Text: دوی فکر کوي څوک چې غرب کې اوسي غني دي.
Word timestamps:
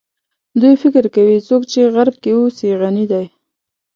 دوی 0.61 0.73
فکر 0.83 1.03
کوي 1.15 1.37
څوک 1.47 1.61
چې 1.71 1.91
غرب 1.95 2.15
کې 2.23 2.31
اوسي 2.37 2.69
غني 2.81 3.05
دي. 3.11 3.25